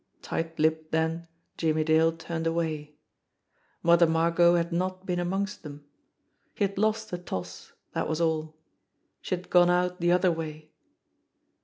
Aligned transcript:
Tight 0.23 0.57
lipped 0.57 0.91
then, 0.91 1.27
Jimmie 1.57 1.83
Dale 1.83 2.11
turned 2.13 2.47
away. 2.47 2.95
Mother 3.83 4.07
Margot 4.07 4.55
had 4.55 4.73
not 4.73 5.05
been 5.05 5.19
amongst 5.19 5.61
them. 5.61 5.85
He 6.55 6.63
had 6.63 6.79
lost 6.79 7.11
the 7.11 7.19
toss, 7.19 7.73
that 7.93 8.09
was 8.09 8.19
all. 8.19 8.55
She 9.21 9.35
had 9.35 9.51
gone 9.51 9.69
out 9.69 10.01
the 10.01 10.11
other 10.11 10.31
way. 10.31 10.71